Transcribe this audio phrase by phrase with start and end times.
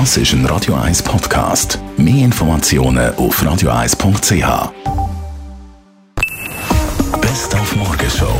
[0.00, 1.78] Das ist ein Radio 1 Podcast.
[1.96, 4.72] Mehr Informationen auf radio1.ch.
[7.20, 8.34] Best auf Morgenshow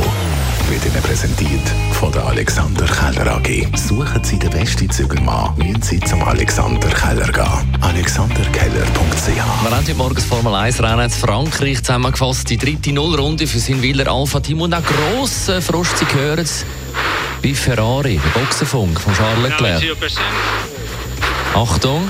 [0.67, 1.61] wird Ihnen präsentiert
[1.93, 3.67] von der Alexander Keller AG.
[3.77, 7.77] Suchen Sie den besten Zügelmann, müssen Sie zum Alexander Keller gehen.
[7.79, 12.49] AlexanderKeller.ch Wir haben heute morgens Formel 1 Rennen in Frankreich zusammengefasst.
[12.49, 16.65] Die dritte Nullrunde für sein Wieler Alpha Team und auch grossen Frust, Sie hören es
[17.41, 19.81] bei Ferrari, der Boxenfunk von Charles Leclerc.
[21.55, 22.01] Achtung!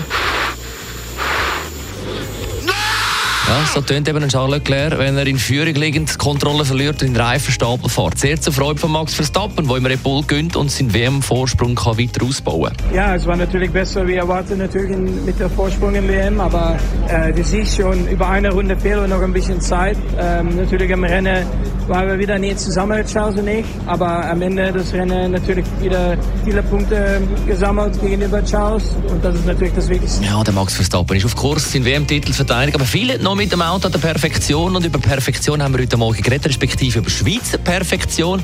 [3.48, 7.04] Ja, so tönt eben ein Charles Leclerc, wenn er in Führung liegend die Kontrolle verliert
[7.04, 8.18] und in den Reifenstapel fährt.
[8.18, 12.26] Sehr zur Freude von Max Verstappen, der im Red Bull gönnt und seinen WM-Vorsprung weiter
[12.26, 12.96] ausbauen kann.
[12.96, 17.32] Ja, es war natürlich besser wie erwartet natürlich mit der Vorsprung im WM, aber äh,
[17.32, 19.98] du siehst schon, über eine Runde fehlt noch ein bisschen Zeit.
[20.20, 21.46] Ähm, natürlich im Rennen
[21.88, 26.18] waren wir wieder nicht zusammen, Charles und ich, aber am Ende des Rennen natürlich wieder
[26.44, 30.24] viele Punkte gesammelt gegenüber Charles und das ist natürlich das Wichtigste.
[30.24, 33.62] Ja, der Max Verstappen ist auf Kurs, seinen WM-Titel verteidigt, aber viele noch mit dem
[33.62, 37.58] Auto an der Perfektion und über Perfektion haben wir heute Morgen geredet, respektive über Schweizer
[37.58, 38.44] Perfektion.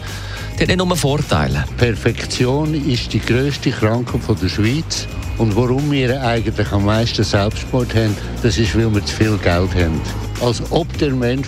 [0.57, 1.63] Die hat nicht nur Vorteile.
[1.77, 5.07] Perfektion ist die grösste Krankheit von der Schweiz.
[5.37, 9.73] Und warum wir eigentlich am meisten Selbstmord haben, das ist, weil wir zu viel Geld
[9.73, 9.99] haben.
[10.39, 11.47] Als ob der Mensch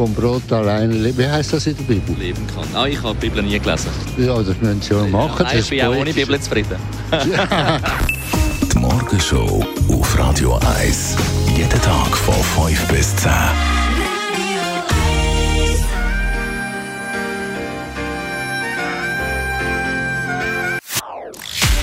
[0.00, 1.18] vom Brot allein lebt.
[1.18, 2.16] Wie heißt das in der Bibel?
[2.16, 2.64] Leben kann.
[2.74, 3.90] Ah, ich habe die Bibel nie gelesen.
[4.16, 5.44] Ja, das müssen Sie ja machen.
[5.44, 6.76] Nein, ich bin auch ohne Bibel zufrieden.
[8.72, 11.16] Die Morgenshow auf Radio 1.
[11.54, 12.34] Jeden Tag von
[12.66, 13.30] 5 bis 10.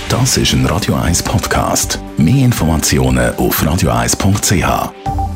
[0.10, 2.00] Das ist ein Radio 1 Podcast.
[2.18, 5.27] Mehr Informationen auf radio1.ch.